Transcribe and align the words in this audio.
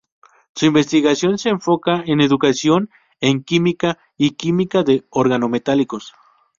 Su 0.55 0.65
investigación 0.65 1.37
se 1.37 1.49
enfoca 1.49 2.03
en 2.07 2.21
educación 2.21 2.89
en 3.19 3.43
Química 3.43 3.99
y 4.17 4.31
química 4.31 4.81
de 4.81 5.05
organometálicos. 5.11 6.13